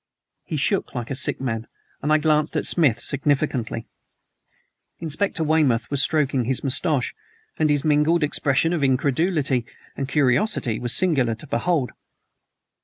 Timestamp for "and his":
7.59-7.85